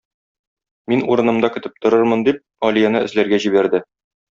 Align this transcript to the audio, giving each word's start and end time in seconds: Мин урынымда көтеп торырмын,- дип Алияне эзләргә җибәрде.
Мин 0.93 1.03
урынымда 1.15 1.51
көтеп 1.57 1.77
торырмын,- 1.85 2.25
дип 2.31 2.43
Алияне 2.71 3.07
эзләргә 3.11 3.45
җибәрде. 3.49 3.89